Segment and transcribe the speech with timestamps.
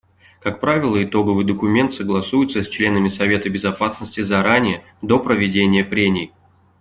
[0.39, 6.31] Как правило, итоговый документ согласуется с членами Совета Безопасности заранее, до проведения прений.